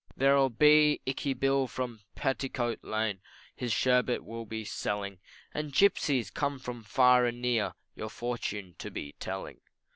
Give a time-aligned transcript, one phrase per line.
[0.17, 3.21] There'll be Ikey Bill from Petticoat Lane
[3.55, 5.19] His sherbet will be selling,
[5.53, 9.61] And gipsies come from far and near Your fortune to be telling.